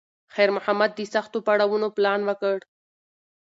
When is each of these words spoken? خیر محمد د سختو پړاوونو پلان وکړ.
خیر 0.33 0.49
محمد 0.57 0.91
د 0.95 0.99
سختو 1.13 1.37
پړاوونو 1.47 1.87
پلان 1.97 2.19
وکړ. 2.25 2.57